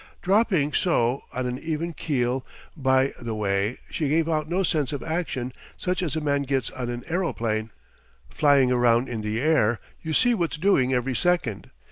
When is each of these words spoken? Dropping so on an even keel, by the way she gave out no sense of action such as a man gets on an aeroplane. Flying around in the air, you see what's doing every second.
Dropping 0.23 0.73
so 0.73 1.25
on 1.31 1.45
an 1.45 1.59
even 1.59 1.93
keel, 1.93 2.43
by 2.75 3.13
the 3.21 3.35
way 3.35 3.77
she 3.91 4.09
gave 4.09 4.27
out 4.27 4.49
no 4.49 4.63
sense 4.63 4.91
of 4.91 5.03
action 5.03 5.53
such 5.77 6.01
as 6.01 6.15
a 6.15 6.21
man 6.21 6.41
gets 6.41 6.71
on 6.71 6.89
an 6.89 7.03
aeroplane. 7.07 7.69
Flying 8.27 8.71
around 8.71 9.07
in 9.07 9.21
the 9.21 9.39
air, 9.39 9.79
you 10.01 10.13
see 10.13 10.33
what's 10.33 10.57
doing 10.57 10.91
every 10.91 11.15
second. 11.15 11.69